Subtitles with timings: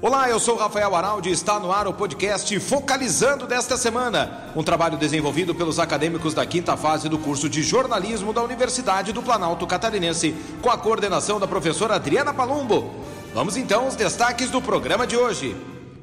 [0.00, 4.52] Olá, eu sou Rafael Araldi e está no ar o podcast Focalizando desta semana.
[4.54, 9.22] Um trabalho desenvolvido pelos acadêmicos da quinta fase do curso de jornalismo da Universidade do
[9.22, 12.94] Planalto Catarinense, com a coordenação da professora Adriana Palumbo.
[13.34, 15.56] Vamos então aos destaques do programa de hoje.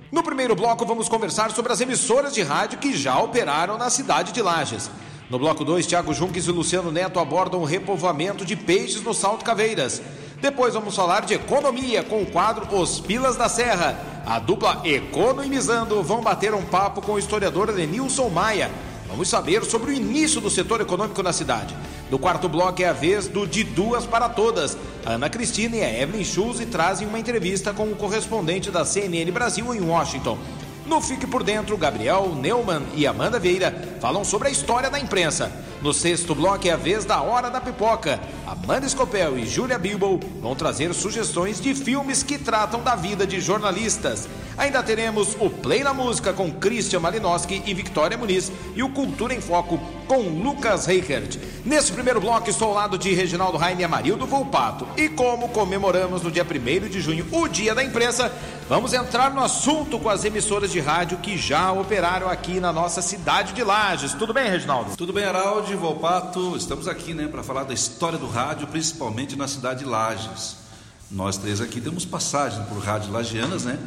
[0.10, 4.32] No primeiro bloco, vamos conversar sobre as emissoras de rádio que já operaram na cidade
[4.32, 4.90] de Lages.
[5.30, 9.44] No bloco 2, Tiago Junques e Luciano Neto abordam o repovoamento de peixes no Salto
[9.44, 10.02] Caveiras.
[10.40, 14.00] Depois vamos falar de economia com o quadro Os Pilas da Serra.
[14.26, 18.72] A dupla Economizando vão bater um papo com o historiador Lenilson Maia.
[19.18, 21.76] Vamos saber sobre o início do setor econômico na cidade.
[22.12, 24.78] No quarto bloco é a vez do De Duas para Todas.
[25.04, 29.32] A Ana Cristina e a Evelyn Schulze trazem uma entrevista com o correspondente da CNN
[29.32, 30.38] Brasil em Washington.
[30.88, 35.52] No Fique por Dentro, Gabriel Neumann e Amanda Vieira falam sobre a história da imprensa.
[35.82, 38.20] No sexto bloco é a vez da Hora da Pipoca.
[38.48, 43.42] Amanda Scopel e Júlia Bilbo vão trazer sugestões de filmes que tratam da vida de
[43.42, 44.30] jornalistas.
[44.58, 49.34] Ainda teremos o Play na Música com Christian Malinowski e Victoria Muniz e o Cultura
[49.34, 51.38] em Foco com Lucas Reichert.
[51.64, 54.88] Nesse primeiro bloco estou ao lado de Reginaldo Raine e Amarildo Volpato.
[54.98, 58.32] E como comemoramos no dia 1 de junho o Dia da Imprensa,
[58.68, 63.02] vamos entrar no assunto com as emissoras de rádio que já operaram aqui na nossa
[63.02, 64.14] cidade de Lages.
[64.14, 64.96] Tudo bem, Reginaldo?
[64.98, 66.56] Tudo bem, Araldi, Volpato.
[66.58, 70.58] Estamos aqui né, para falar da história do rádio, principalmente na cidade de Lages.
[71.10, 73.80] Nós três aqui demos passagem por rádios lagianas, né?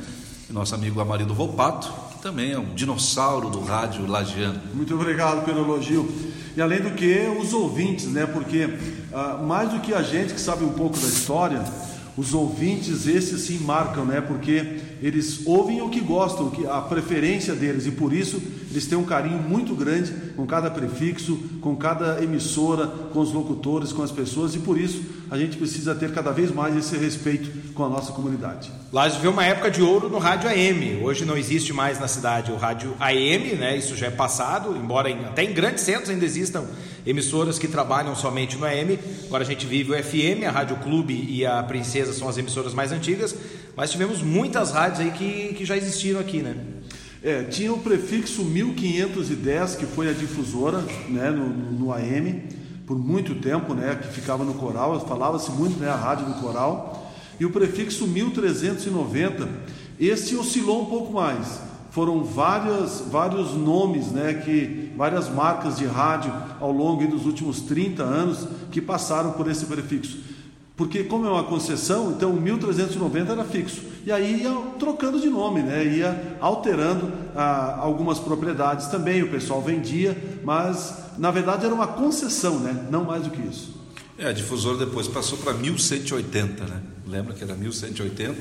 [0.49, 4.59] E nosso amigo Amarildo Volpato, que também é um dinossauro do rádio lagiano.
[4.73, 6.11] Muito obrigado pelo elogio.
[6.57, 8.25] E além do que, os ouvintes, né?
[8.25, 8.79] Porque
[9.13, 11.63] ah, mais do que a gente que sabe um pouco da história,
[12.17, 14.21] os ouvintes, esses sim marcam, né?
[14.21, 19.05] Porque eles ouvem o que gostam, a preferência deles, e por isso eles têm um
[19.05, 24.55] carinho muito grande com cada prefixo, com cada emissora, com os locutores, com as pessoas,
[24.55, 28.13] e por isso a gente precisa ter cada vez mais esse respeito com a nossa
[28.13, 28.71] comunidade.
[28.93, 31.03] Lages viveu uma época de ouro no rádio AM.
[31.03, 33.77] Hoje não existe mais na cidade o rádio AM, né?
[33.77, 36.65] Isso já é passado, embora em, até em grandes centros ainda existam
[37.07, 38.99] emissoras que trabalham somente no AM.
[39.27, 42.75] Agora a gente vive o FM, a Rádio Clube e a Princesa são as emissoras
[42.75, 43.35] mais antigas,
[43.77, 46.57] mas tivemos muitas rádios aí que, que já existiram aqui, né?
[47.23, 52.45] É, tinha o prefixo 1510, que foi a difusora né, no, no AM,
[52.87, 57.13] por muito tempo, né, que ficava no coral, falava-se muito né, a rádio do coral,
[57.39, 59.47] e o prefixo 1390,
[59.99, 61.61] esse oscilou um pouco mais.
[61.91, 66.31] Foram várias, vários nomes, né, que, várias marcas de rádio
[66.61, 70.19] ao longo dos últimos 30 anos que passaram por esse prefixo.
[70.77, 73.81] Porque como é uma concessão, então o 1390 era fixo.
[74.05, 75.87] E aí ia trocando de nome, né?
[75.87, 82.59] ia alterando ah, algumas propriedades também, o pessoal vendia, mas na verdade era uma concessão,
[82.61, 82.87] né?
[82.91, 83.75] não mais do que isso.
[84.19, 86.83] É, a difusora depois passou para 1180, né?
[87.07, 88.39] Lembra que era 1180?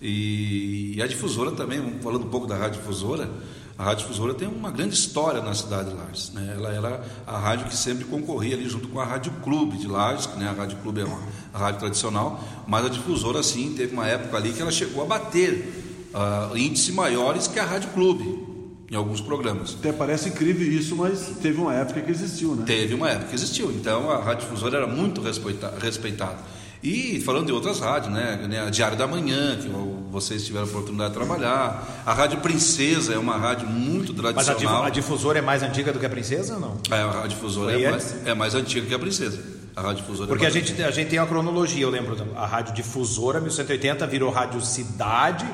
[0.00, 3.28] E, e a difusora também, falando um pouco da rádio difusora,
[3.78, 6.30] a Rádio Difusora tem uma grande história na cidade de Lages.
[6.32, 6.54] Né?
[6.56, 10.28] Ela era a rádio que sempre concorria ali junto com a Rádio Clube de Lages,
[10.36, 10.48] né?
[10.48, 11.20] a Rádio Clube é uma
[11.52, 16.10] rádio tradicional, mas a Difusora, sim, teve uma época ali que ela chegou a bater
[16.14, 18.52] uh, índices maiores que a Rádio Clube
[18.90, 19.74] em alguns programas.
[19.78, 22.64] Até parece incrível isso, mas teve uma época que existiu, né?
[22.66, 23.72] Teve uma época que existiu.
[23.72, 26.36] Então a Rádio Difusora era muito respeitada.
[26.82, 28.64] E falando de outras rádios, né?
[28.66, 29.66] A Diário da Manhã, que
[30.12, 32.02] vocês tiveram a oportunidade de trabalhar.
[32.04, 34.82] A Rádio Princesa é uma rádio muito tradicional.
[34.82, 36.76] Mas a, difusora é mais antiga do que a Princesa ou não?
[36.90, 39.42] É, a Rádio Difusora é mais, é mais, antiga que a Princesa.
[39.74, 42.14] A Rádio Difusora é Porque é a, gente, a gente tem uma cronologia, eu lembro.
[42.36, 45.46] A Rádio Difusora, 1180, virou Rádio Cidade,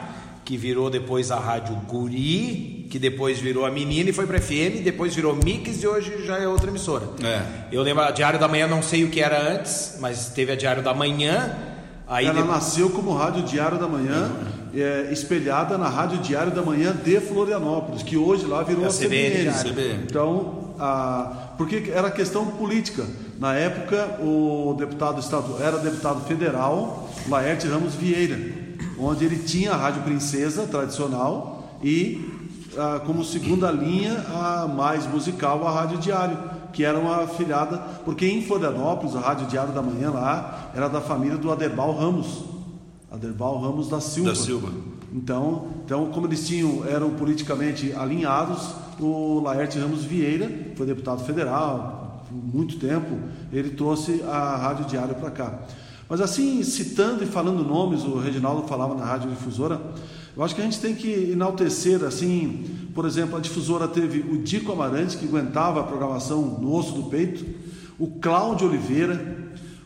[0.45, 4.83] que virou depois a Rádio Guri, que depois virou a Menina e foi para FM,
[4.83, 7.07] depois virou Mix e hoje já é outra emissora.
[7.23, 7.43] É.
[7.71, 10.57] Eu lembro a Diário da Manhã, não sei o que era antes, mas teve a
[10.57, 11.68] Diário da Manhã.
[12.09, 12.55] Aí Ela depois...
[12.55, 14.31] nasceu como Rádio Diário da Manhã,
[14.75, 18.91] é, espelhada na Rádio Diário da Manhã de Florianópolis, que hoje lá virou é a,
[18.91, 19.53] a CBN.
[19.53, 20.05] CBN.
[20.05, 21.53] Então, a...
[21.59, 23.05] porque era questão política.
[23.39, 28.39] Na época, o deputado estadual era deputado federal, Laerte Ramos Vieira,
[28.99, 32.39] onde ele tinha a Rádio Princesa tradicional e
[32.77, 36.39] ah, como segunda linha a mais musical a Rádio Diário,
[36.73, 41.01] que era uma afiliada, porque em Florianópolis a Rádio Diário da Manhã lá era da
[41.01, 42.45] família do Aderbal Ramos,
[43.11, 44.31] Aderbal Ramos da Silva.
[44.31, 44.73] Da Silva.
[45.13, 52.23] Então, então como eles tinham eram politicamente alinhados, o Laerte Ramos Vieira foi deputado federal
[52.29, 53.19] por muito tempo,
[53.53, 55.59] ele trouxe a Rádio Diário para cá.
[56.09, 59.81] Mas assim, citando e falando nomes, o Reginaldo falava na Rádio Difusora,
[60.37, 62.65] eu acho que a gente tem que enaltecer assim
[62.95, 67.05] Por exemplo, a difusora teve o Dico Amarante, que aguentava a programação no osso do
[67.05, 67.45] peito,
[67.99, 69.39] o Cláudio Oliveira,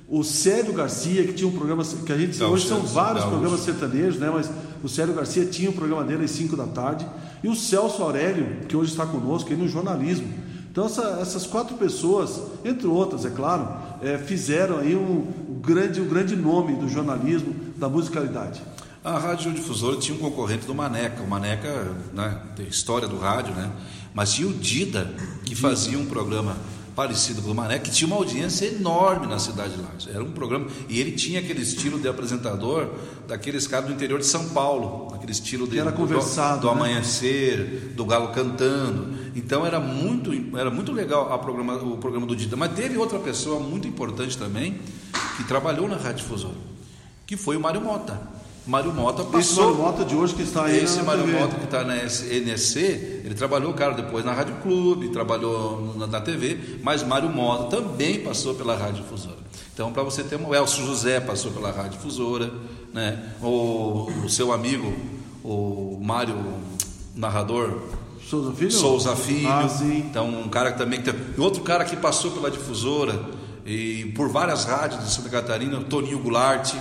[0.09, 3.31] o Célio Garcia, que tinha um programa que a gente Gaúcho, hoje são vários Gaúcho.
[3.31, 4.31] programas sertanejos, né?
[4.31, 4.51] Mas
[4.83, 7.07] o Célio Garcia tinha um programa dele às 5 da tarde,
[7.43, 10.29] e o Celso Aurélio, que hoje está conosco aí no jornalismo.
[10.71, 13.69] Então essa, essas quatro pessoas, entre outras, é claro,
[14.03, 15.27] é, fizeram aí um,
[15.63, 18.61] grande, um grande nome do jornalismo, da musicalidade.
[19.05, 21.23] A Rádio Difusora tinha um concorrente do Maneca.
[21.23, 23.71] O Maneca, né, tem história do rádio, né?
[24.13, 25.13] Mas tinha o Dida,
[25.45, 26.57] que fazia um programa
[26.95, 30.09] parecido com o Mané, que tinha uma audiência enorme na cidade de Lages.
[30.09, 32.89] Era um programa, e ele tinha aquele estilo de apresentador
[33.27, 36.75] daqueles caras do interior de São Paulo, aquele estilo de, era do, conversado, do, do
[36.75, 36.81] né?
[36.81, 39.15] amanhecer, do galo cantando.
[39.35, 42.57] Então era muito, era muito legal programa, o programa do Dida.
[42.57, 44.79] Mas teve outra pessoa muito importante também,
[45.37, 46.57] que trabalhou na Rádio Difusora,
[47.27, 48.42] que foi o Mário Mota.
[48.67, 49.41] Mário Mota passou.
[49.41, 50.85] Esse Mário Mota de hoje que está aí.
[50.85, 51.39] Esse Mário TV.
[51.39, 56.21] Mota que está na NSC, ele trabalhou, cara, depois na Rádio Clube, trabalhou na, na
[56.21, 59.39] TV, mas Mário Mota também passou pela Rádio Difusora.
[59.75, 60.49] Então, para você ter um.
[60.49, 62.53] O Elcio José passou pela Rádio Difusora,
[62.93, 63.33] né?
[63.43, 64.95] O, o seu amigo,
[65.43, 66.37] o Mário,
[67.17, 67.81] narrador.
[68.29, 68.71] Souza Filho?
[68.71, 69.49] Souza Filho.
[69.49, 69.99] Ah, sim.
[70.09, 71.03] Então, um cara que também.
[71.37, 73.21] Outro cara que passou pela difusora
[73.67, 76.75] e por várias rádios de Santa Catarina, Toninho Goulart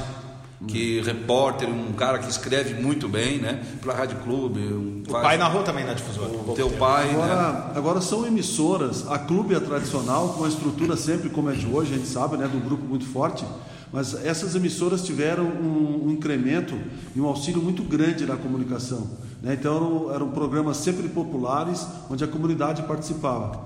[0.67, 3.63] que repórter, um cara que escreve muito bem, né?
[3.81, 4.59] Para a Rádio Clube.
[4.59, 6.29] Um, o pai narrou também na difusora.
[6.29, 7.71] O teu pai, agora, né?
[7.75, 11.93] agora são emissoras, a Clube é tradicional, com uma estrutura sempre como é de hoje,
[11.93, 12.47] a gente sabe, né?
[12.47, 13.43] Do grupo muito forte.
[13.91, 16.79] Mas essas emissoras tiveram um, um incremento
[17.13, 19.09] e um auxílio muito grande na comunicação.
[19.41, 19.57] Né?
[19.59, 23.59] Então eram, eram programas sempre populares, onde a comunidade participava.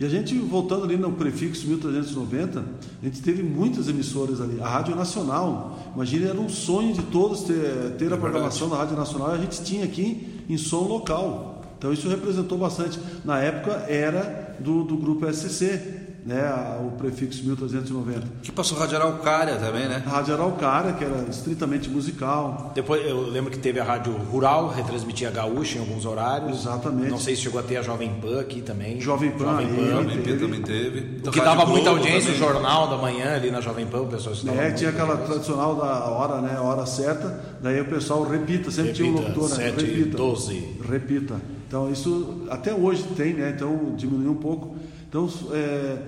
[0.00, 2.64] E a gente, voltando ali no prefixo 1390,
[3.02, 4.58] a gente teve muitas emissoras ali.
[4.58, 8.76] A Rádio Nacional, imagina, era um sonho de todos ter, ter é a programação da
[8.76, 9.30] Rádio Nacional.
[9.30, 11.62] A gente tinha aqui em som local.
[11.76, 12.98] Então isso representou bastante.
[13.26, 18.26] Na época era do, do grupo SCC, né, o prefixo 1390.
[18.42, 20.02] Que passou Rádio Araucária também, né?
[20.06, 22.72] A Rádio Araucária, que era estritamente musical.
[22.74, 26.60] Depois eu lembro que teve a Rádio Rural, retransmitia gaúcha em alguns horários.
[26.60, 27.10] Exatamente.
[27.10, 29.00] Não sei se chegou a ter a Jovem Pan aqui também.
[29.00, 31.16] Jovem Pan, Jovem Pan, Jovem Pan também teve.
[31.20, 32.48] Então, que dava muita audiência, também.
[32.48, 34.60] o jornal da manhã ali na Jovem Pan, o pessoal estudava.
[34.60, 38.92] É, tinha aquela tradicional da hora, né, a hora certa, daí o pessoal repita, sempre
[38.92, 39.70] repita, tinha um locutor, né?
[39.70, 40.16] 7, repita.
[40.16, 40.76] 12.
[40.88, 41.40] Repita.
[41.66, 43.52] Então isso até hoje tem, né?
[43.54, 44.76] Então diminuiu um pouco.
[45.10, 45.98] Então, é,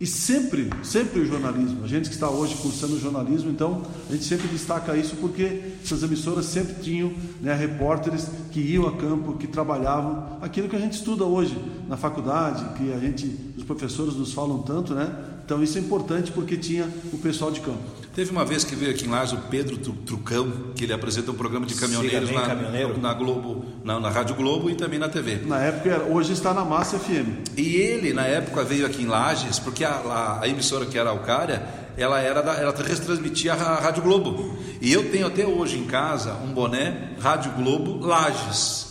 [0.00, 1.84] e sempre, sempre o jornalismo.
[1.84, 6.02] A gente que está hoje cursando jornalismo, então a gente sempre destaca isso porque essas
[6.02, 10.94] emissoras sempre tinham né, repórteres que iam a campo, que trabalhavam aquilo que a gente
[10.94, 15.14] estuda hoje na faculdade, que a gente, os professores nos falam tanto, né?
[15.44, 17.99] Então isso é importante porque tinha o pessoal de campo.
[18.14, 21.34] Teve uma vez que veio aqui em Lages o Pedro Trucão, que ele apresenta um
[21.34, 22.54] programa de caminhoneiros na,
[22.98, 25.36] na, Globo, na, na, Rádio Globo e também na TV.
[25.46, 27.48] Na época, hoje está na Massa FM.
[27.56, 31.10] E ele, na época, veio aqui em Lages, porque a, a, a emissora que era
[31.10, 31.62] Alcária,
[31.96, 34.58] ela era da, ela retransmitia a Rádio Globo.
[34.80, 38.89] E eu tenho até hoje em casa um boné Rádio Globo Lages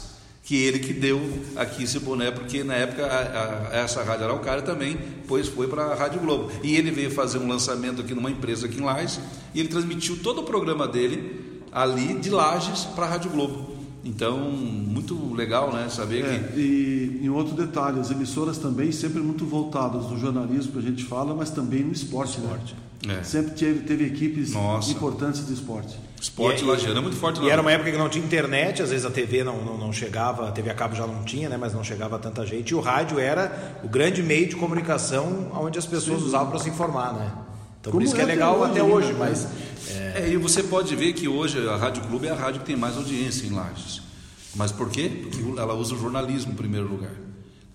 [0.50, 1.22] que ele que deu
[1.56, 4.98] aqui esse boné, porque na época a, a, essa Rádio Araucária também
[5.28, 6.52] pois foi para a Rádio Globo.
[6.64, 9.20] E ele veio fazer um lançamento aqui numa empresa aqui em Lages,
[9.54, 13.79] e ele transmitiu todo o programa dele ali de Lages para a Rádio Globo.
[14.10, 15.88] Então, muito legal, né?
[15.90, 16.60] Saber é, que.
[16.60, 21.04] E em outro detalhe, as emissoras também sempre muito voltadas no jornalismo que a gente
[21.06, 22.40] fala, mas também no esporte.
[22.40, 22.46] Né?
[22.46, 22.76] esporte.
[23.06, 23.20] Né?
[23.20, 23.24] É.
[23.24, 24.92] Sempre teve, teve equipes Nossa.
[24.92, 25.98] importantes de esporte.
[26.20, 27.42] Esporte lajeano é muito forte.
[27.42, 29.94] E era uma época que não tinha internet, às vezes a TV não, não, não,
[29.94, 32.72] chegava, a TV a cabo já não tinha, né, mas não chegava tanta gente.
[32.72, 36.26] E o rádio era o grande meio de comunicação onde as pessoas Sim.
[36.26, 37.32] usavam para se informar, né?
[37.80, 39.48] Então Como por isso que é, é legal até hoje, até hoje mas...
[39.96, 40.24] É...
[40.26, 40.30] é...
[40.30, 42.98] e você pode ver que hoje a Rádio Clube é a rádio que tem mais
[42.98, 44.09] audiência em Lages.
[44.56, 45.10] Mas por quê?
[45.24, 47.14] Porque ela usa o jornalismo em primeiro lugar.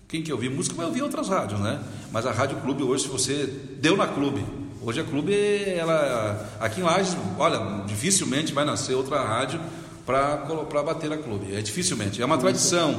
[0.07, 1.83] Quem quer ouvir música vai ouvir outras rádios, né?
[2.11, 3.45] Mas a Rádio Clube hoje, se você
[3.79, 4.43] deu na Clube,
[4.85, 9.59] Hoje a Clube, ela, aqui em Lages, olha, dificilmente vai nascer outra rádio
[10.05, 11.55] para bater a Clube.
[11.55, 12.21] É dificilmente.
[12.21, 12.93] É uma tradição.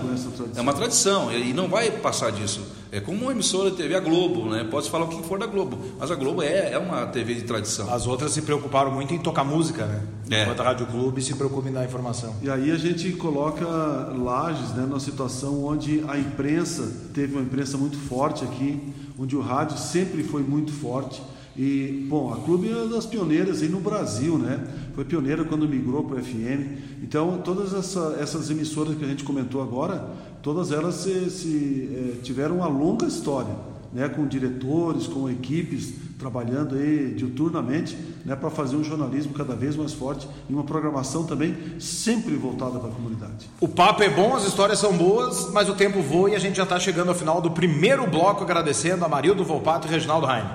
[0.57, 1.33] É uma tradição.
[1.33, 2.67] E não vai passar disso.
[2.91, 4.65] É como uma emissora de TV, a Globo, né?
[4.65, 5.79] Pode falar o que for da Globo.
[5.99, 7.93] Mas a Globo é, é uma TV de tradição.
[7.93, 10.03] As outras se preocuparam muito em tocar música, né?
[10.31, 10.43] É.
[10.43, 12.35] Enquanto a Rádio Clube se preocupa em dar informação.
[12.43, 17.77] E aí a gente coloca Lages né, numa situação onde a imprensa teve uma imprensa
[17.77, 18.81] muito forte aqui,
[19.19, 21.23] onde o rádio sempre foi muito forte
[21.59, 24.63] e, bom, a Clube é uma das pioneiras aí no Brasil, né?
[24.95, 27.03] Foi pioneira quando migrou para o FM.
[27.03, 30.11] Então, todas essa, essas emissoras que a gente comentou agora,
[30.43, 33.55] todas elas se, se é, tiveram uma longa história.
[33.93, 39.77] né, com diretores, com equipes trabalhando aí diuturnamente né, para fazer um jornalismo cada vez
[39.77, 43.49] mais forte e uma programação também sempre voltada para a comunidade.
[43.61, 46.57] O papo é bom, as histórias são boas, mas o tempo voa e a gente
[46.57, 50.51] já está chegando ao final do primeiro bloco, agradecendo a Marildo Volpato e Reginaldo Raine.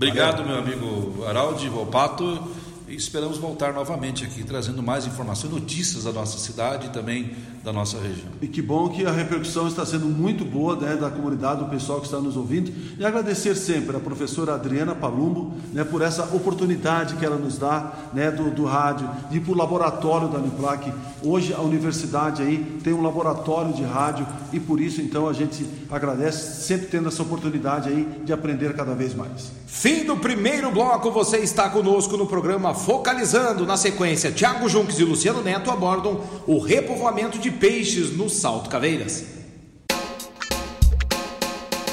[0.00, 0.48] Obrigado, Valeu.
[0.48, 2.42] meu amigo Araldi Volpato.
[2.88, 7.72] E esperamos voltar novamente aqui, trazendo mais informações, notícias da nossa cidade e também da
[7.72, 8.28] nossa região.
[8.40, 12.00] E que bom que a repercussão está sendo muito boa né, da comunidade, do pessoal
[12.00, 12.72] que está nos ouvindo.
[12.98, 17.92] E agradecer sempre a professora Adriana Palumbo né, por essa oportunidade que ela nos dá
[18.14, 20.90] né, do, do rádio e para o laboratório da Uniplac.
[21.22, 25.66] Hoje a universidade aí tem um laboratório de rádio e por isso então a gente
[25.90, 29.52] agradece sempre tendo essa oportunidade aí de aprender cada vez mais.
[29.66, 33.64] Fim do primeiro bloco, você está conosco no programa Focalizando.
[33.64, 38.70] Na sequência, Tiago Junques e Luciano Neto abordam o repovoamento de de peixes no Salto
[38.70, 39.26] Caveiras.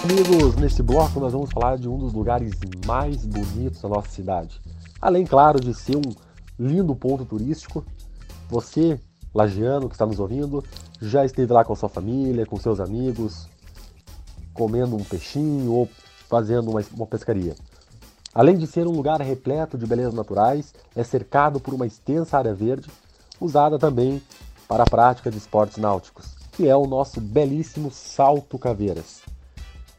[0.03, 2.53] Amigos, nesse bloco nós vamos falar de um dos lugares
[2.85, 4.61] mais bonitos da nossa cidade.
[5.01, 6.13] Além, claro, de ser um
[6.59, 7.83] lindo ponto turístico,
[8.47, 8.99] você,
[9.33, 10.63] lagiano que está nos ouvindo,
[11.01, 13.47] já esteve lá com sua família, com seus amigos,
[14.53, 15.89] comendo um peixinho ou
[16.29, 17.55] fazendo uma, uma pescaria.
[18.33, 22.53] Além de ser um lugar repleto de belezas naturais, é cercado por uma extensa área
[22.53, 22.89] verde,
[23.41, 24.21] usada também
[24.67, 29.21] para a prática de esportes náuticos, que é o nosso belíssimo Salto Caveiras.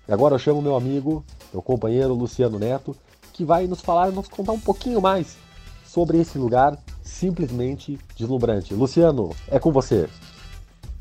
[0.06, 2.96] E agora eu chamo meu amigo, meu companheiro Luciano Neto,
[3.32, 5.36] que vai nos falar, nos contar um pouquinho mais
[5.84, 8.74] sobre esse lugar simplesmente deslumbrante.
[8.74, 10.08] Luciano, é com você.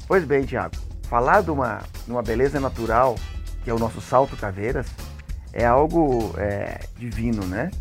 [0.08, 0.76] Pois bem, Tiago.
[1.04, 3.16] Falar de uma, de uma beleza natural,
[3.64, 4.88] que é o nosso Salto Caveiras,
[5.52, 7.72] é algo é, divino, né?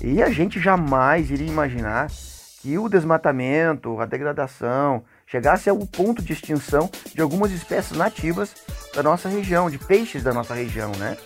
[0.00, 2.10] E a gente jamais iria imaginar
[2.62, 8.50] que o desmatamento, a degradação, chegasse ao ponto de extinção de algumas espécies nativas
[8.94, 11.16] da nossa região, de peixes da nossa região, né?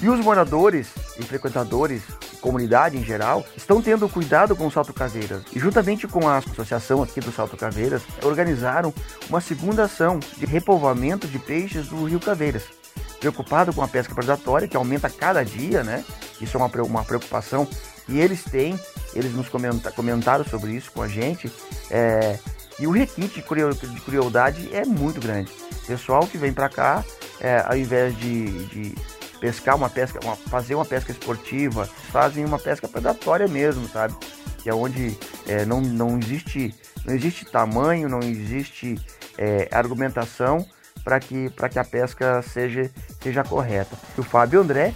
[0.00, 0.86] E os moradores
[1.18, 2.02] e frequentadores,
[2.40, 5.42] comunidade em geral, estão tendo cuidado com o Salto Caveiras.
[5.52, 8.94] E juntamente com a associação aqui do Salto Caveiras, organizaram
[9.28, 12.62] uma segunda ação de repovoamento de peixes do Rio Caveiras.
[13.18, 16.04] Preocupado com a pesca predatória, que aumenta cada dia, né?
[16.40, 17.66] Isso é uma preocupação.
[18.08, 18.78] E eles têm,
[19.12, 21.52] eles nos comentaram sobre isso com a gente,
[21.90, 22.38] é,
[22.78, 25.50] e o requinte de crueldade é muito grande.
[25.86, 27.04] Pessoal que vem para cá,
[27.40, 28.94] é, ao invés de, de
[29.40, 34.14] pescar uma pesca, uma, fazer uma pesca esportiva, fazem uma pesca predatória mesmo, sabe?
[34.58, 35.16] Que é onde
[35.46, 39.00] é, não, não, existe, não existe tamanho, não existe
[39.36, 40.64] é, argumentação
[41.02, 43.96] para que, que a pesca seja, seja correta.
[44.16, 44.92] O Fábio André,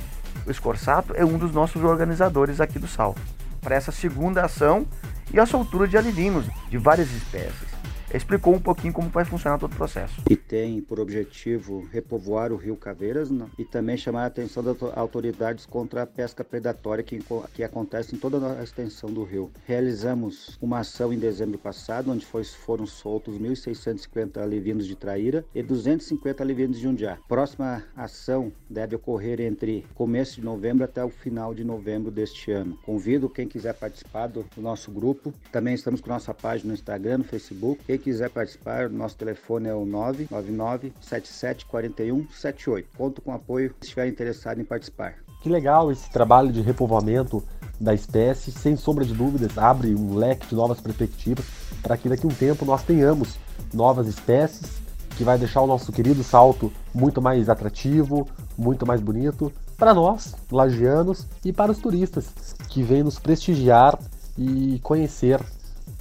[0.47, 3.21] o Escorsato, é um dos nossos organizadores aqui do Salto.
[3.61, 4.87] Para essa segunda ação
[5.33, 7.72] e a soltura de alivinos de várias espécies
[8.17, 10.21] explicou um pouquinho como vai funcionar todo o processo.
[10.29, 13.47] E tem por objetivo repovoar o rio Caveiras né?
[13.59, 17.21] e também chamar a atenção das autoridades contra a pesca predatória que,
[17.55, 19.51] que acontece em toda a extensão do rio.
[19.67, 25.63] Realizamos uma ação em dezembro passado, onde foi, foram soltos 1.650 alevinos de traíra e
[25.63, 27.19] 250 alevinos de undiá.
[27.29, 32.79] Próxima ação deve ocorrer entre começo de novembro até o final de novembro deste ano.
[32.85, 35.33] Convido quem quiser participar do, do nosso grupo.
[35.51, 37.83] Também estamos com nossa página no Instagram, no Facebook.
[37.85, 42.89] Quem quiser participar, nosso telefone é o 999 77 41 78.
[42.97, 45.15] Conto com apoio se estiver interessado em participar.
[45.43, 47.43] Que legal esse trabalho de repovoamento
[47.81, 51.45] da espécie, sem sombra de dúvidas, abre um leque de novas perspectivas
[51.83, 53.37] para que daqui a um tempo nós tenhamos
[53.73, 54.83] novas espécies
[55.17, 60.35] que vai deixar o nosso querido salto muito mais atrativo, muito mais bonito para nós,
[60.51, 63.99] lagianos, e para os turistas que vêm nos prestigiar
[64.39, 65.41] e conhecer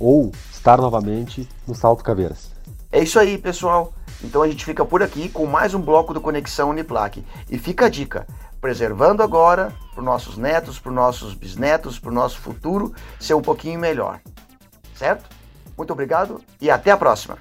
[0.01, 2.51] ou estar novamente no Salto Caveiras.
[2.91, 3.93] É isso aí, pessoal.
[4.23, 7.23] Então a gente fica por aqui com mais um bloco do Conexão Uniplaque.
[7.49, 8.27] E fica a dica:
[8.59, 13.35] preservando agora para os nossos netos, para os nossos bisnetos, para o nosso futuro ser
[13.35, 14.19] um pouquinho melhor.
[14.95, 15.29] Certo?
[15.77, 17.37] Muito obrigado e até a próxima.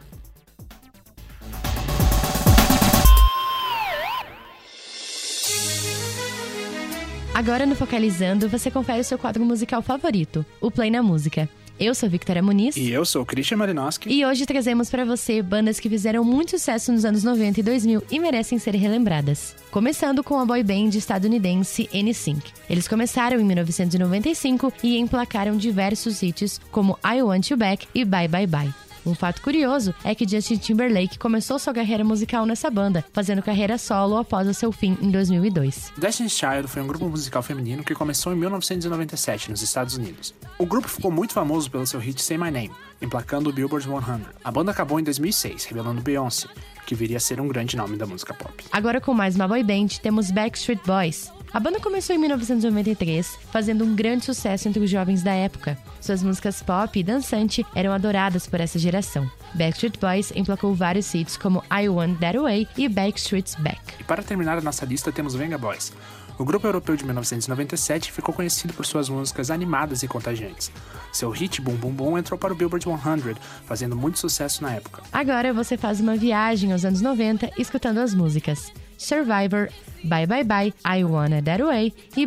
[7.35, 11.49] Agora no Focalizando, você confere o seu quadro musical favorito, o Play na Música.
[11.81, 12.77] Eu sou Victoria Muniz.
[12.77, 14.13] E eu sou Christian Malinowski.
[14.13, 18.03] E hoje trazemos para você bandas que fizeram muito sucesso nos anos 90 e 2000
[18.11, 19.57] e merecem ser relembradas.
[19.71, 22.53] Começando com a boy band estadunidense NSYNC.
[22.69, 28.29] Eles começaram em 1995 e emplacaram diversos hits como I Want You Back e Bye
[28.29, 28.89] Bye Bye.
[29.04, 33.78] Um fato curioso é que Justin Timberlake começou sua carreira musical nessa banda, fazendo carreira
[33.78, 35.92] solo após o seu fim em 2002.
[35.97, 40.35] Destiny's Child foi um grupo musical feminino que começou em 1997 nos Estados Unidos.
[40.59, 44.26] O grupo ficou muito famoso pelo seu hit Say My Name, emplacando o Billboard 100.
[44.45, 46.49] A banda acabou em 2006, revelando Beyoncé,
[46.87, 48.64] que viria a ser um grande nome da música pop.
[48.71, 51.30] Agora com mais uma boy band, temos Backstreet Boys.
[51.52, 55.76] A banda começou em 1993, fazendo um grande sucesso entre os jovens da época.
[56.00, 59.28] Suas músicas pop e dançante eram adoradas por essa geração.
[59.54, 63.80] Backstreet Boys emplacou vários hits como I Want That Way e Backstreet's Back.
[63.99, 65.92] E para terminar a nossa lista temos Venga Boys.
[66.38, 70.71] O grupo europeu de 1997 ficou conhecido por suas músicas animadas e contagiantes.
[71.12, 73.35] Seu hit Boom Boom Boom entrou para o Billboard 100,
[73.66, 75.02] fazendo muito sucesso na época.
[75.12, 79.71] Agora você faz uma viagem aos anos 90 escutando as músicas Survivor,
[80.04, 82.26] Bye Bye Bye, I Wanna That Way e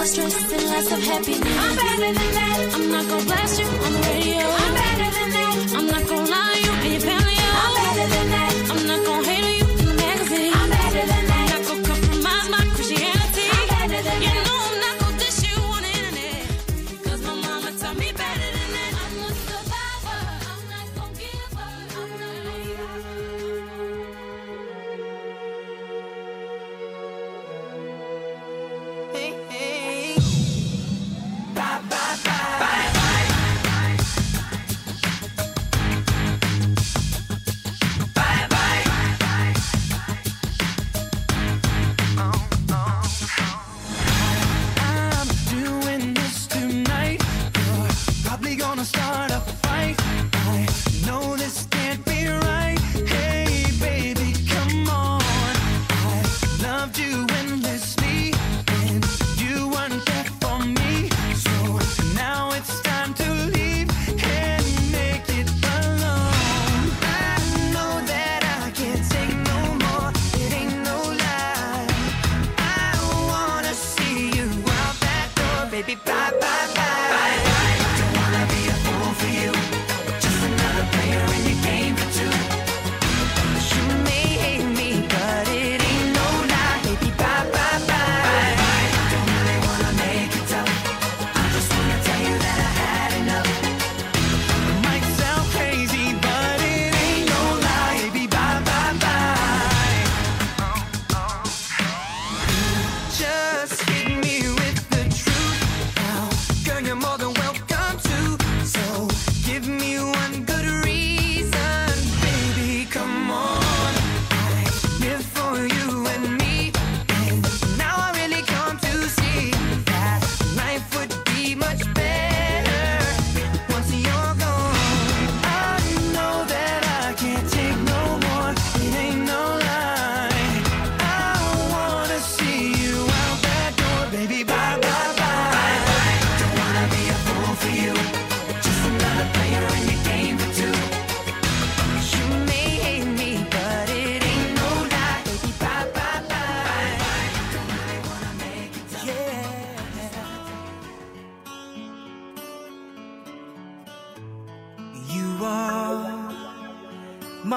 [0.00, 1.58] no stress and lots of happiness.
[1.58, 2.70] I'm better than that.
[2.74, 4.46] I'm not gonna blast you on the radio.
[4.62, 5.74] I'm better than that.
[5.76, 6.49] I'm not gonna lie.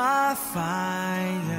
[0.03, 1.52] Me why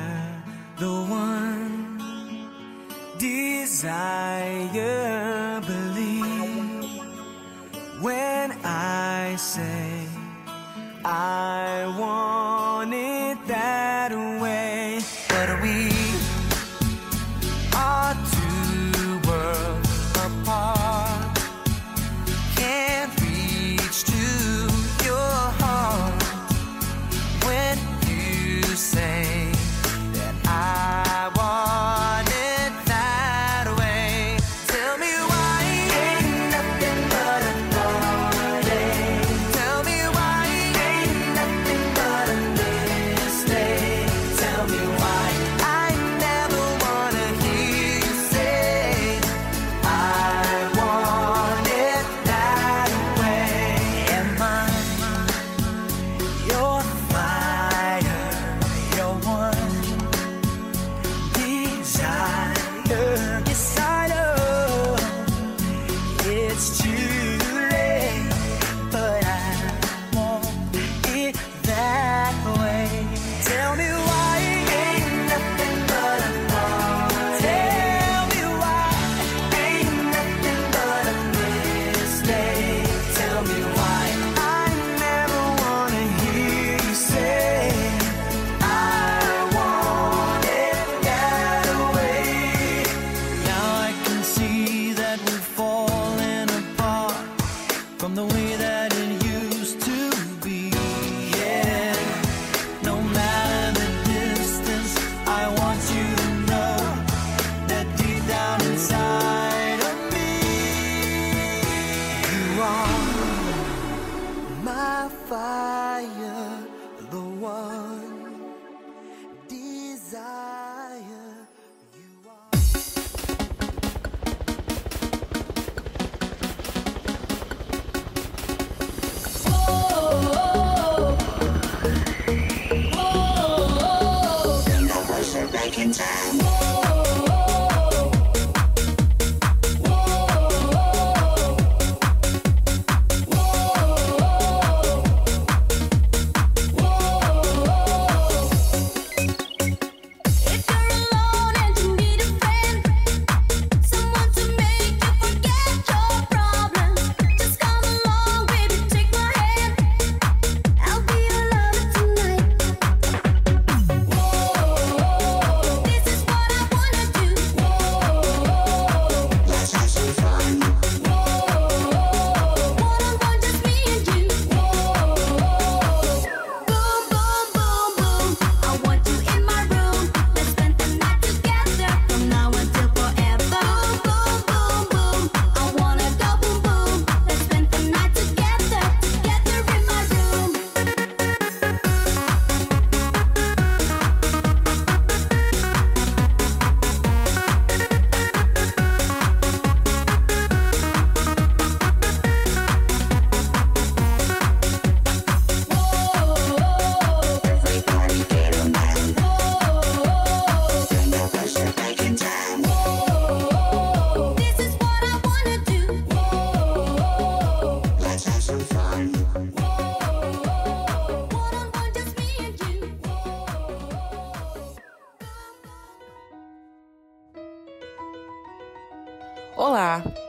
[135.77, 136.84] Olá,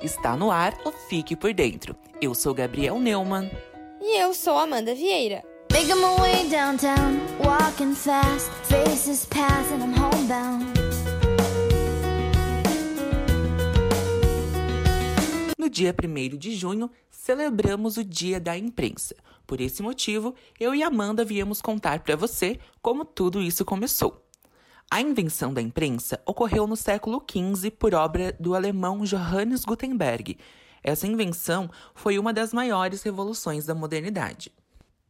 [0.05, 1.95] está no ar o Fique por Dentro.
[2.21, 3.49] Eu sou Gabriel Neumann.
[3.99, 5.43] E eu sou Amanda Vieira.
[5.71, 10.65] Making my way downtown, walking fast, faces pass and I'm homebound.
[15.57, 19.15] No dia 1 de junho, celebramos o Dia da Imprensa.
[19.47, 24.24] Por esse motivo, eu e Amanda viemos contar para você como tudo isso começou.
[24.89, 30.37] A invenção da imprensa ocorreu no século XV por obra do alemão Johannes Gutenberg.
[30.83, 34.53] Essa invenção foi uma das maiores revoluções da modernidade.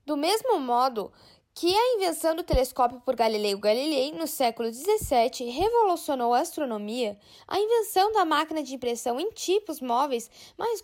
[0.06, 1.12] Do mesmo modo
[1.56, 7.58] que a invenção do telescópio por Galileu Galilei no século XVII revolucionou a astronomia, a
[7.58, 10.84] invenção da máquina de impressão em tipos móveis, mais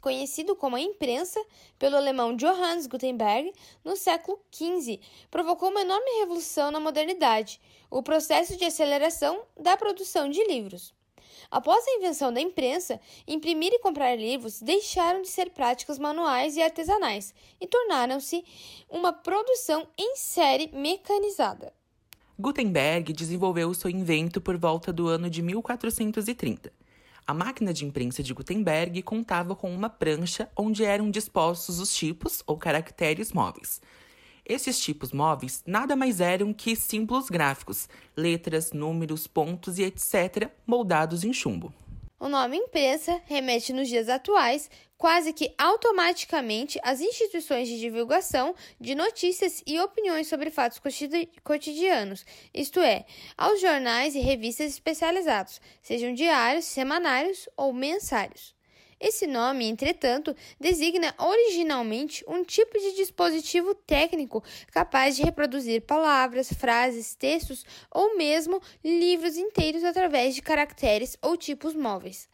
[0.00, 1.44] conhecido como a imprensa,
[1.76, 3.52] pelo alemão Johannes Gutenberg,
[3.84, 10.30] no século XV, provocou uma enorme revolução na modernidade, o processo de aceleração da produção
[10.30, 10.94] de livros.
[11.52, 16.62] Após a invenção da imprensa, imprimir e comprar livros deixaram de ser práticas manuais e
[16.62, 18.42] artesanais e tornaram-se
[18.88, 21.70] uma produção em série mecanizada.
[22.38, 26.72] Gutenberg desenvolveu seu invento por volta do ano de 1430.
[27.26, 32.42] A máquina de imprensa de Gutenberg contava com uma prancha onde eram dispostos os tipos
[32.46, 33.78] ou caracteres móveis.
[34.44, 41.24] Esses tipos móveis nada mais eram que símbolos gráficos, letras, números, pontos e etc., moldados
[41.24, 41.72] em chumbo.
[42.18, 44.70] O nome imprensa remete nos dias atuais
[45.02, 50.80] quase que automaticamente às instituições de divulgação de notícias e opiniões sobre fatos
[51.42, 52.24] cotidianos,
[52.54, 53.04] isto é,
[53.36, 58.54] aos jornais e revistas especializados, sejam diários, semanários ou mensários.
[59.04, 67.12] Esse nome, entretanto, designa originalmente um tipo de dispositivo técnico capaz de reproduzir palavras, frases,
[67.16, 72.28] textos ou mesmo livros inteiros através de caracteres ou tipos móveis.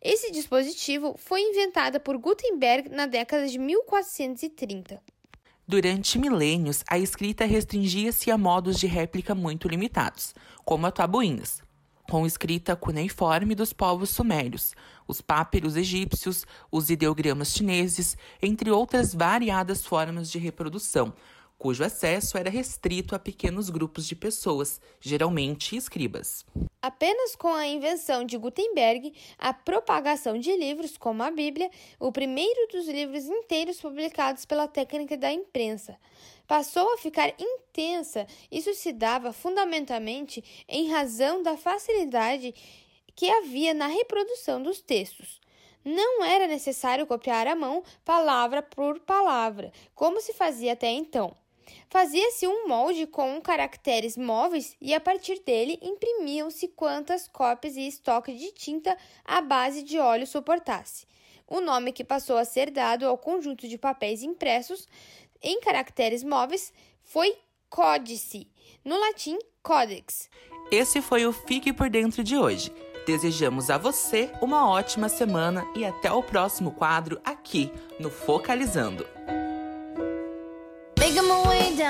[0.00, 5.02] Esse dispositivo foi inventado por Gutenberg na década de 1430.
[5.66, 11.60] Durante milênios, a escrita restringia-se a modos de réplica muito limitados, como a tabuinhas,
[12.12, 14.74] com escrita cuneiforme dos povos sumérios,
[15.08, 21.14] os pápiros egípcios, os ideogramas chineses, entre outras variadas formas de reprodução,
[21.62, 26.44] cujo acesso era restrito a pequenos grupos de pessoas, geralmente escribas.
[26.82, 31.70] Apenas com a invenção de Gutenberg, a propagação de livros como a Bíblia,
[32.00, 35.96] o primeiro dos livros inteiros publicados pela técnica da imprensa,
[36.48, 38.26] passou a ficar intensa.
[38.50, 42.52] Isso se dava fundamentalmente em razão da facilidade
[43.14, 45.40] que havia na reprodução dos textos.
[45.84, 51.40] Não era necessário copiar à mão palavra por palavra, como se fazia até então.
[51.88, 58.34] Fazia-se um molde com caracteres móveis e a partir dele imprimiam-se quantas cópias e estoque
[58.34, 61.06] de tinta à base de óleo suportasse.
[61.46, 64.88] O nome que passou a ser dado ao conjunto de papéis impressos
[65.42, 66.72] em caracteres móveis
[67.02, 67.36] foi
[67.68, 68.48] códice,
[68.84, 70.30] no latim codex.
[70.70, 72.72] Esse foi o Fique por Dentro de hoje.
[73.06, 79.04] Desejamos a você uma ótima semana e até o próximo quadro aqui no Focalizando.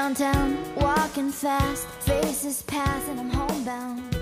[0.03, 4.22] Downtown, walking fast, faces pass and I'm homebound.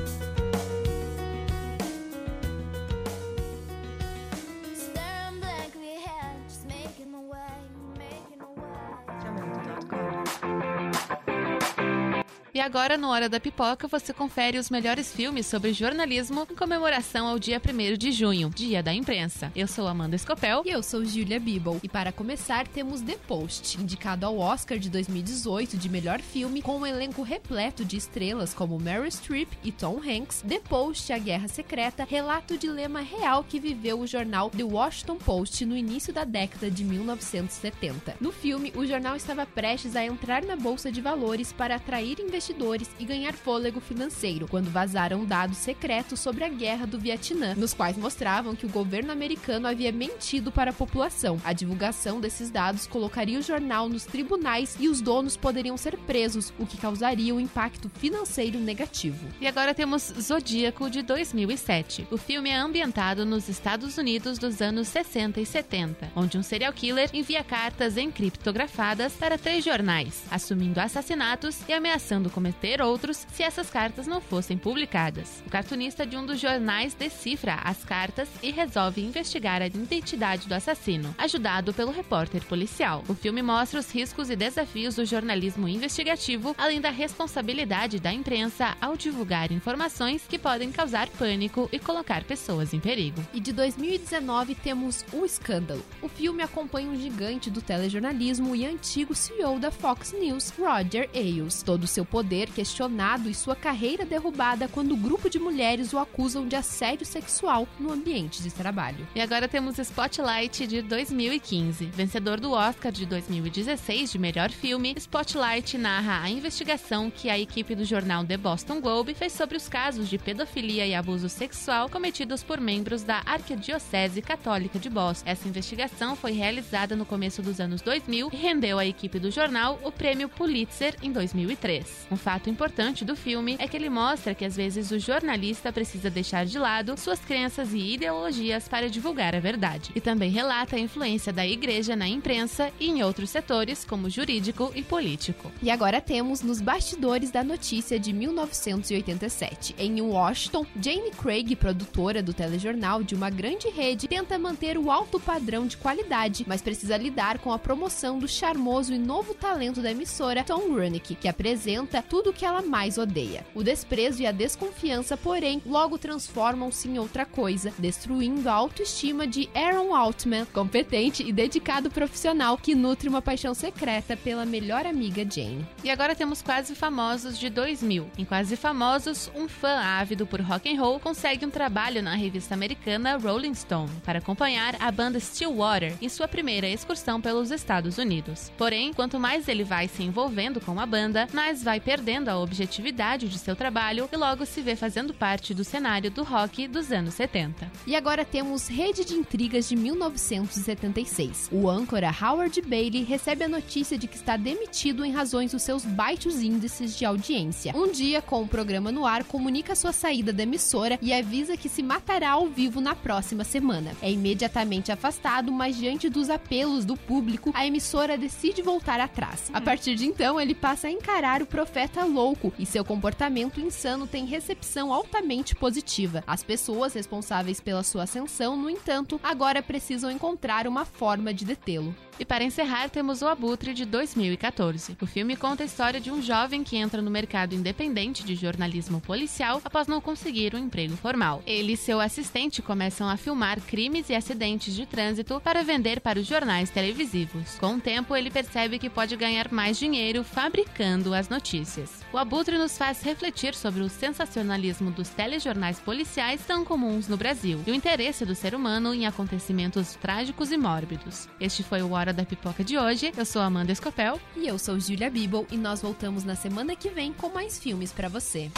[12.61, 17.27] E agora, no Hora da Pipoca, você confere os melhores filmes sobre jornalismo em comemoração
[17.27, 19.51] ao dia 1 de junho, Dia da Imprensa.
[19.57, 20.62] Eu sou Amanda Escopel.
[20.66, 21.81] E eu sou Julia Bibble.
[21.83, 26.81] E para começar, temos The Post, indicado ao Oscar de 2018 de melhor filme, com
[26.81, 30.44] um elenco repleto de estrelas como Meryl Streep e Tom Hanks.
[30.46, 35.16] The Post, A Guerra Secreta, relata o dilema real que viveu o jornal The Washington
[35.16, 38.16] Post no início da década de 1970.
[38.20, 42.51] No filme, o jornal estava prestes a entrar na bolsa de valores para atrair investidores
[42.99, 47.96] e ganhar fôlego financeiro, quando vazaram dados secretos sobre a guerra do Vietnã, nos quais
[47.96, 51.40] mostravam que o governo americano havia mentido para a população.
[51.42, 56.53] A divulgação desses dados colocaria o jornal nos tribunais e os donos poderiam ser presos,
[56.59, 59.27] o que causaria um impacto financeiro negativo.
[59.40, 62.09] E agora temos Zodíaco de 2007.
[62.11, 66.75] O filme é ambientado nos Estados Unidos dos anos 60 e 70, onde um serial
[66.75, 73.68] killer envia cartas encriptografadas para três jornais, assumindo assassinatos e ameaçando cometer outros se essas
[73.68, 75.42] cartas não fossem publicadas.
[75.46, 80.55] O cartunista de um dos jornais decifra as cartas e resolve investigar a identidade do
[80.55, 83.05] assassino, ajudado pelo repórter policial.
[83.09, 88.74] O filme mostra os riscos e desafios do jornalismo investigativo, além da responsabilidade da imprensa
[88.81, 93.22] ao divulgar informações que podem causar pânico e colocar pessoas em perigo.
[93.35, 95.85] E de 2019 temos O Escândalo.
[96.00, 101.62] O filme acompanha um gigante do telejornalismo e antigo CEO da Fox News, Roger Ailes.
[101.62, 106.47] Todo o seu poder questionado e sua carreira derrubada quando grupo de mulheres o acusam
[106.47, 109.07] de assédio sexual no ambiente de trabalho.
[109.14, 111.87] E agora temos Spotlight de 2015.
[111.87, 117.75] Vencedor do Oscar de 2016 de melhor filme, Spotlight narra a investigação que a equipe
[117.75, 122.43] do jornal The Boston Globe fez sobre os casos de pedofilia e abuso sexual cometidos
[122.43, 125.29] por membros da Arquidiocese Católica de Boston.
[125.29, 129.81] Essa investigação foi realizada no começo dos anos 2000 e rendeu à equipe do jornal
[129.83, 132.07] o prêmio Pulitzer em 2003.
[132.11, 136.11] Um fato importante do filme é que ele mostra que às vezes o jornalista precisa
[136.11, 139.90] deixar de lado suas crenças e ideologias para divulgar a verdade.
[139.94, 144.70] E também relata a influência da igreja na imprensa e em outros setores, como jurídico
[144.74, 145.50] e político.
[145.62, 149.74] E agora temos nos bastidores da notícia de 1987.
[149.78, 155.18] Em Washington, Jane Craig, produtora do telejornal de uma grande rede, tenta manter o alto
[155.18, 159.90] padrão de qualidade, mas precisa lidar com a promoção do charmoso e novo talento da
[159.90, 163.46] emissora, Tom Grunick, que apresenta tudo que ela mais odeia.
[163.55, 169.49] O desprezo e a desconfiança, porém, logo transformam-se em outra coisa, destruindo a autoestima de
[169.55, 175.64] Aaron Altman, competente e dedicado profissional que nutre uma paixão secreta pela melhor amiga Jane.
[175.85, 178.11] E agora temos Quase Famosos de 2000.
[178.18, 182.55] Em Quase Famosos, um fã ávido por rock and roll consegue um trabalho na revista
[182.55, 188.51] americana Rolling Stone para acompanhar a banda Stillwater em sua primeira excursão pelos Estados Unidos.
[188.59, 192.00] Porém, quanto mais ele vai se envolvendo com a banda, mais vai perdendo
[192.31, 196.67] a objetividade de seu trabalho e logo se vê fazendo parte do cenário do rock
[196.67, 197.71] dos anos 70.
[197.87, 201.51] E agora temos Rede de Intrigas de 1976.
[201.53, 205.85] O âncora Howard Bailey recebe a notícia de que está demitido em razões dos seus
[205.85, 207.77] baixos índices de audiência.
[207.77, 211.69] Um dia, com o programa no ar, comunica sua saída da emissora e avisa que
[211.69, 213.93] se matará ao vivo na próxima semana.
[214.01, 219.51] É imediatamente afastado, mas diante dos apelos do público, a emissora decide voltar atrás.
[219.53, 224.07] A partir de então, ele passa a encarar o profeta louco e seu comportamento insano
[224.07, 226.22] tem recepção altamente positiva.
[226.26, 231.94] As pessoas responsáveis pela sua ascensão, no entanto, agora precisam encontrar uma forma de detê-lo.
[232.18, 234.96] E para encerrar, temos O Abutre de 2014.
[235.01, 239.01] O filme conta a história de um jovem que entra no mercado independente de jornalismo
[239.01, 241.42] policial após não conseguir um emprego formal.
[241.46, 246.18] Ele e seu assistente começam a filmar crimes e acidentes de trânsito para vender para
[246.18, 247.57] os jornais televisivos.
[247.59, 252.05] Com o tempo, ele percebe que pode ganhar mais dinheiro fabricando as notícias.
[252.12, 257.62] O Abutre nos faz refletir sobre o sensacionalismo dos telejornais policiais tão comuns no Brasil
[257.66, 261.29] e o interesse do ser humano em acontecimentos trágicos e mórbidos.
[261.40, 263.13] Este foi o Hora da Pipoca de hoje.
[263.15, 264.19] Eu sou Amanda Escopel.
[264.35, 267.93] E eu sou Julia Bibble e nós voltamos na semana que vem com mais filmes
[267.93, 268.51] para você.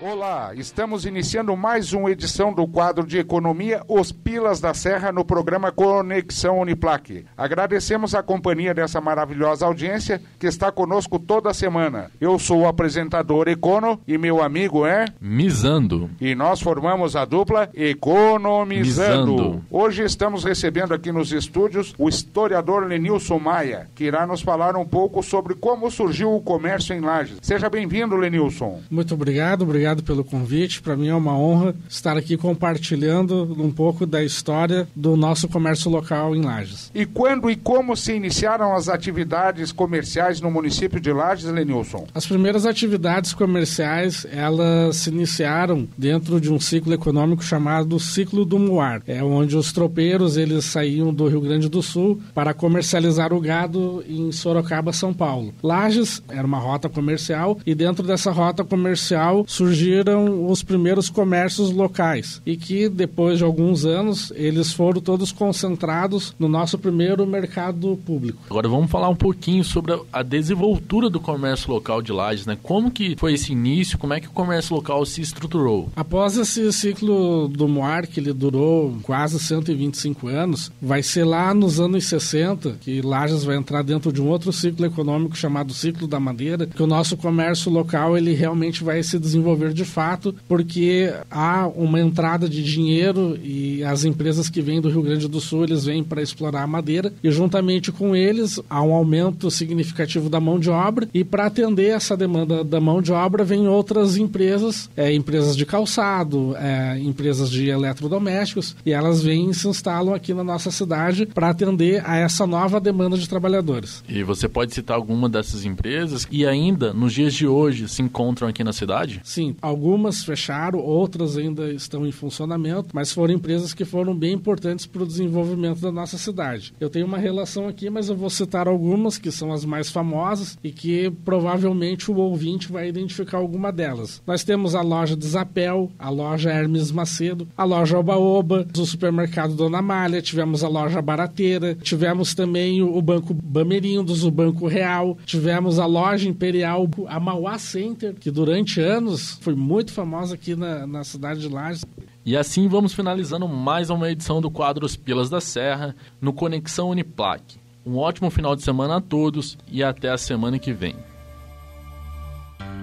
[0.00, 5.24] Olá, estamos iniciando mais uma edição do quadro de economia Os Pilas da Serra no
[5.24, 7.24] programa Conexão Uniplaque.
[7.36, 12.10] Agradecemos a companhia dessa maravilhosa audiência que está conosco toda semana.
[12.20, 16.10] Eu sou o apresentador Econo e meu amigo é Misando.
[16.20, 19.32] E nós formamos a dupla Economizando.
[19.32, 19.64] Misando.
[19.70, 24.84] Hoje estamos recebendo aqui nos estúdios o historiador Lenilson Maia, que irá nos falar um
[24.84, 27.38] pouco sobre como surgiu o comércio em Lages.
[27.40, 28.82] Seja bem-vindo, Lenilson.
[28.90, 30.80] Muito obrigado, obrigado obrigado pelo convite.
[30.80, 35.90] Para mim é uma honra estar aqui compartilhando um pouco da história do nosso comércio
[35.90, 36.90] local em Lages.
[36.94, 42.06] E quando e como se iniciaram as atividades comerciais no município de Lages, Lenilson?
[42.14, 48.58] As primeiras atividades comerciais, elas se iniciaram dentro de um ciclo econômico chamado ciclo do
[48.58, 53.40] Muar, é onde os tropeiros eles saíam do Rio Grande do Sul para comercializar o
[53.40, 55.52] gado em Sorocaba, São Paulo.
[55.62, 59.44] Lages era uma rota comercial e dentro dessa rota comercial
[59.74, 66.32] surgiram os primeiros comércios locais e que depois de alguns anos eles foram todos concentrados
[66.38, 68.38] no nosso primeiro mercado público.
[68.48, 72.56] Agora vamos falar um pouquinho sobre a desenvoltura do comércio local de Lages, né?
[72.62, 73.98] Como que foi esse início?
[73.98, 75.90] Como é que o comércio local se estruturou?
[75.96, 81.80] Após esse ciclo do Moar, que ele durou quase 125 anos, vai ser lá nos
[81.80, 86.20] anos 60 que Lages vai entrar dentro de um outro ciclo econômico chamado ciclo da
[86.20, 91.66] madeira, que o nosso comércio local ele realmente vai se desenvolver de fato, porque há
[91.66, 95.84] uma entrada de dinheiro e as empresas que vêm do Rio Grande do Sul, eles
[95.84, 100.58] vêm para explorar a madeira e juntamente com eles há um aumento significativo da mão
[100.58, 105.12] de obra e para atender essa demanda da mão de obra vem outras empresas, é,
[105.14, 110.44] empresas de calçado, é, empresas de eletrodomésticos e elas vêm e se instalam aqui na
[110.44, 114.02] nossa cidade para atender a essa nova demanda de trabalhadores.
[114.08, 118.48] E você pode citar alguma dessas empresas e ainda nos dias de hoje se encontram
[118.48, 119.20] aqui na cidade?
[119.24, 124.86] Sim, algumas fecharam, outras ainda estão em funcionamento, mas foram empresas que foram bem importantes
[124.86, 126.74] para o desenvolvimento da nossa cidade.
[126.80, 130.58] Eu tenho uma relação aqui, mas eu vou citar algumas que são as mais famosas
[130.62, 134.22] e que provavelmente o ouvinte vai identificar alguma delas.
[134.26, 139.82] Nós temos a loja Desapel, a loja Hermes Macedo, a loja Oba-Oba, o supermercado Dona
[139.82, 145.86] Malha, tivemos a loja Barateira, tivemos também o Banco Bamerindos, o Banco Real, tivemos a
[145.86, 151.40] loja Imperial, a Mauá Center, que durante anos foi muito famosa aqui na, na cidade
[151.40, 151.84] de Lages.
[152.24, 156.88] E assim vamos finalizando mais uma edição do quadro Os Pilas da Serra no Conexão
[156.88, 157.60] Uniplac.
[157.84, 160.96] Um ótimo final de semana a todos e até a semana que vem.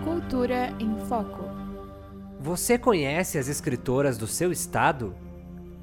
[0.03, 1.49] Cultura em Foco.
[2.39, 5.15] Você conhece as escritoras do seu estado?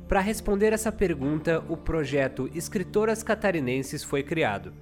[0.08, 4.72] Para responder essa pergunta, o projeto Escritoras Catarinenses foi criado.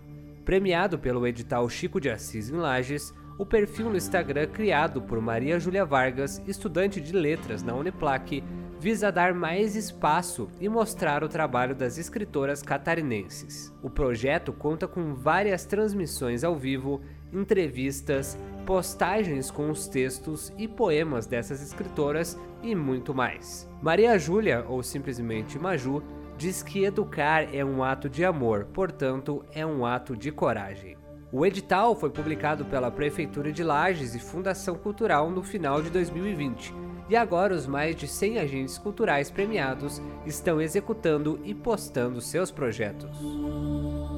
[0.44, 5.58] Premiado pelo edital Chico de Assis em Lages, o perfil no Instagram criado por Maria
[5.58, 8.42] Júlia Vargas, estudante de letras na Uniplac,
[8.80, 13.72] visa dar mais espaço e mostrar o trabalho das escritoras catarinenses.
[13.82, 17.00] O projeto conta com várias transmissões ao vivo,
[17.32, 23.68] entrevistas, postagens com os textos e poemas dessas escritoras e muito mais.
[23.82, 26.02] Maria Júlia, ou simplesmente Maju,
[26.36, 30.95] diz que educar é um ato de amor, portanto, é um ato de coragem.
[31.32, 36.72] O edital foi publicado pela Prefeitura de Lages e Fundação Cultural no final de 2020,
[37.08, 43.10] e agora os mais de 100 agentes culturais premiados estão executando e postando seus projetos.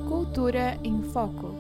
[0.07, 1.55] Cultura em Foco.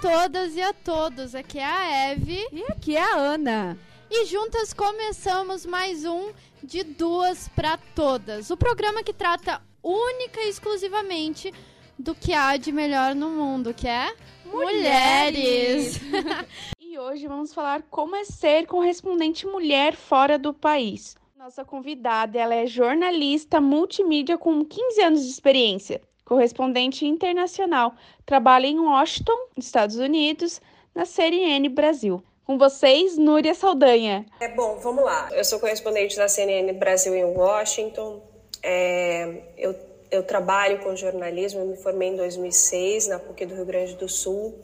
[0.00, 1.34] Todas e a todos.
[1.34, 2.46] Aqui é a Eve.
[2.52, 3.78] E aqui é a Ana.
[4.10, 6.32] E juntas começamos mais um
[6.62, 8.50] de duas para todas.
[8.50, 11.52] O programa que trata única e exclusivamente
[11.98, 14.14] do que há de melhor no mundo, que é
[14.44, 16.00] mulheres.
[16.80, 21.16] e hoje vamos falar como é ser correspondente mulher fora do país.
[21.36, 27.94] Nossa convidada, ela é jornalista multimídia com 15 anos de experiência, correspondente internacional,
[28.24, 30.60] trabalha em Washington, Estados Unidos,
[30.94, 32.22] na CNN Brasil.
[32.46, 34.26] Com vocês, Núria Saldanha.
[34.38, 35.30] É bom, vamos lá.
[35.32, 38.22] Eu sou correspondente da CNN Brasil em Washington.
[38.62, 39.74] É, eu,
[40.10, 44.08] eu trabalho com jornalismo, eu me formei em 2006 na PUC do Rio Grande do
[44.08, 44.54] Sul.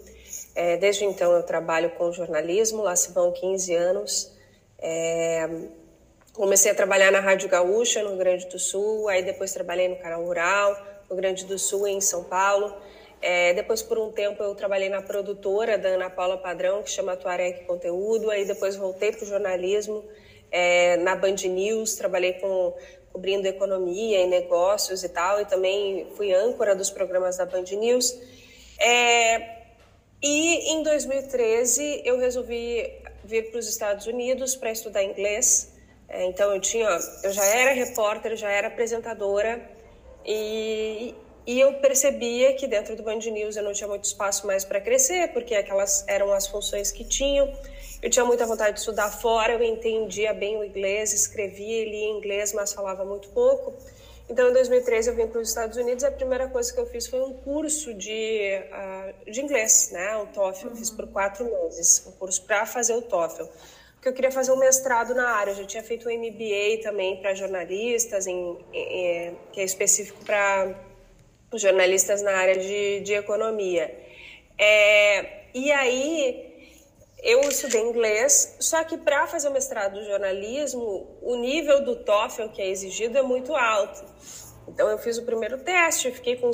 [0.54, 4.36] É, desde então eu trabalho com jornalismo, lá se vão 15 anos.
[4.78, 5.48] É,
[6.34, 9.96] comecei a trabalhar na Rádio Gaúcha, no Rio Grande do Sul, aí depois trabalhei no
[9.96, 10.76] Canal Rural,
[11.11, 12.72] Rio Grande do Sul em São Paulo.
[13.20, 17.16] É, depois, por um tempo, eu trabalhei na produtora da Ana Paula Padrão, que chama
[17.16, 18.30] Tuareg Conteúdo.
[18.30, 20.04] Aí depois voltei para o jornalismo
[20.50, 22.74] é, na Band News, trabalhei com,
[23.12, 28.16] cobrindo economia e negócios e tal, e também fui âncora dos programas da Band News.
[28.78, 29.58] É,
[30.22, 32.90] e em 2013 eu resolvi
[33.24, 35.72] vir para os Estados Unidos para estudar inglês.
[36.08, 36.88] É, então eu tinha,
[37.22, 39.80] eu já era repórter, já era apresentadora
[40.24, 41.14] e
[41.46, 44.80] e eu percebia que dentro do Band News eu não tinha muito espaço mais para
[44.80, 47.52] crescer, porque aquelas eram as funções que tinham.
[48.02, 52.10] Eu tinha muita vontade de estudar fora, eu entendia bem o inglês, escrevia e lia
[52.10, 53.74] inglês, mas falava muito pouco.
[54.28, 57.08] Então, em 2013, eu vim para os Estados Unidos a primeira coisa que eu fiz
[57.08, 60.16] foi um curso de, uh, de inglês, né?
[60.18, 60.68] O TOEFL.
[60.68, 63.46] Eu fiz por quatro meses, um curso para fazer o TOEFL.
[64.01, 65.51] Porque eu queria fazer um mestrado na área.
[65.51, 70.74] Eu já tinha feito um MBA também para jornalistas, em, em, que é específico para
[71.53, 73.94] jornalistas na área de, de economia.
[74.57, 76.51] É, e aí,
[77.22, 82.48] eu estudei inglês, só que para fazer o mestrado de jornalismo, o nível do TOEFL
[82.48, 84.03] que é exigido é muito alto.
[84.66, 86.51] Então eu fiz o primeiro teste, fiquei com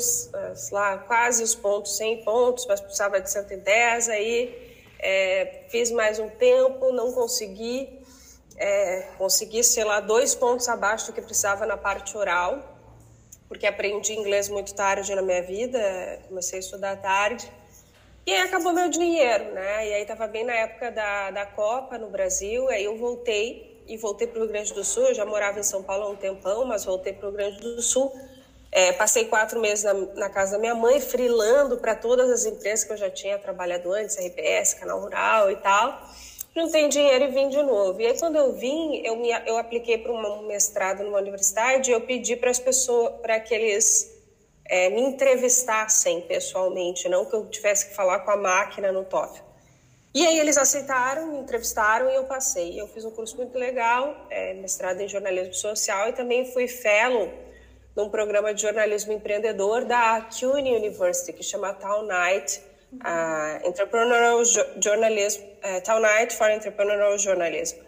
[0.73, 6.29] lá quase os pontos, 100 pontos, mas precisava de 110, aí é, fiz mais um
[6.29, 8.01] tempo, não consegui,
[8.57, 12.77] é, consegui, sei lá, dois pontos abaixo do que precisava na parte oral,
[13.49, 17.51] porque aprendi inglês muito tarde na minha vida, comecei a estudar tarde.
[18.27, 19.89] E aí acabou meu dinheiro, né?
[19.89, 23.97] E aí estava bem na época da, da Copa no Brasil, aí eu voltei e
[23.97, 25.05] voltei para o Rio Grande do Sul.
[25.05, 27.61] Eu já morava em São Paulo há um tempão, mas voltei para o Rio Grande
[27.61, 28.13] do Sul.
[28.77, 32.85] É, passei quatro meses na, na, casa da minha mãe, frilando para todas as empresas
[32.85, 35.99] que eu já tinha trabalhado antes, RPS, Canal Rural e tal.
[36.55, 37.99] Juntei dinheiro e vim de novo.
[38.03, 41.95] E aí, quando eu vim, eu, me, eu apliquei para um mestrado numa universidade e
[41.95, 44.15] eu pedi para as pessoas, para que eles
[44.67, 49.43] é, me entrevistassem pessoalmente, não que eu tivesse que falar com a máquina no TOEFL.
[50.15, 52.79] E aí eles aceitaram, me entrevistaram e eu passei.
[52.79, 57.46] Eu fiz um curso muito legal, é, mestrado em jornalismo social e também fui fellow
[57.97, 62.61] num programa de jornalismo empreendedor da CUNY University, que chama Town Night,
[62.93, 64.45] uh, Entrepreneurial
[64.79, 67.79] Journalism, uh, Town Night for Entrepreneurial Journalism.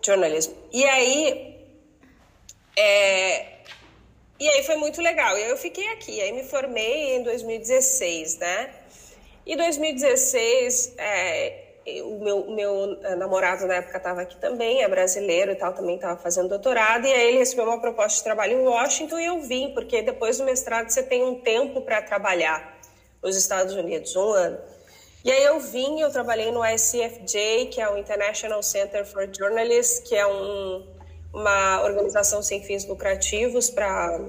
[0.00, 0.52] Journalism.
[0.72, 1.56] E aí,
[2.76, 3.58] é,
[4.38, 5.36] e aí foi muito legal.
[5.36, 6.20] E eu fiquei aqui.
[6.20, 8.70] Aí me formei em 2016, né?
[9.44, 11.67] Em 2016, é,
[12.02, 15.96] o meu, meu eh, namorado na época estava aqui também, é brasileiro e tal, também
[15.96, 17.06] estava fazendo doutorado.
[17.06, 20.38] E aí ele recebeu uma proposta de trabalho em Washington e eu vim, porque depois
[20.38, 22.78] do mestrado você tem um tempo para trabalhar
[23.22, 24.58] nos Estados Unidos, um ano.
[25.24, 30.00] E aí eu vim, eu trabalhei no ICFJ, que é o International Center for Journalists,
[30.08, 30.86] que é um,
[31.32, 34.20] uma organização sem fins lucrativos para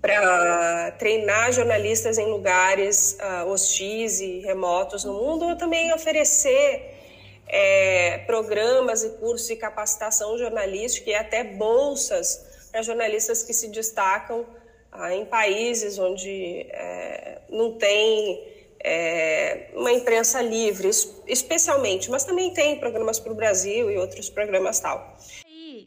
[0.00, 6.94] para treinar jornalistas em lugares uh, hostis e remotos no mundo, ou também oferecer
[7.48, 14.46] é, programas e cursos de capacitação jornalística e até bolsas para jornalistas que se destacam
[14.92, 18.46] uh, em países onde é, não tem
[18.80, 20.88] é, uma imprensa livre,
[21.26, 25.16] especialmente, mas também tem programas para o Brasil e outros programas tal.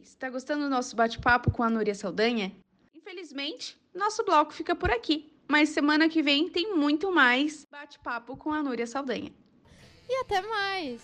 [0.02, 2.52] Está gostando do nosso bate-papo com a Núria Saldanha?
[2.94, 8.52] Infelizmente, nosso bloco fica por aqui, mas semana que vem tem muito mais bate-papo com
[8.52, 9.32] a Núria Saldanha.
[10.08, 11.02] E até mais!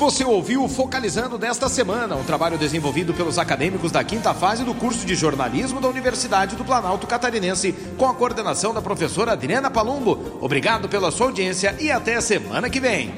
[0.00, 4.74] Você ouviu o Focalizando desta semana, um trabalho desenvolvido pelos acadêmicos da quinta fase do
[4.74, 10.38] curso de jornalismo da Universidade do Planalto Catarinense, com a coordenação da professora Adriana Palumbo.
[10.40, 13.14] Obrigado pela sua audiência e até semana que vem.